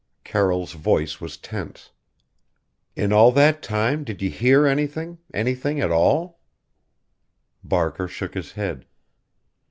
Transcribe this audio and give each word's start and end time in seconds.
Carroll's 0.23 0.73
voice 0.73 1.21
was 1.21 1.37
tense. 1.37 1.91
"In 2.95 3.13
all 3.13 3.31
that 3.33 3.61
time 3.61 4.03
did 4.03 4.19
you 4.19 4.31
hear 4.31 4.65
anything 4.65 5.19
anything 5.31 5.79
at 5.79 5.91
all?" 5.91 6.39
Barker 7.63 8.07
shook 8.07 8.33
his 8.33 8.53
head. 8.53 8.87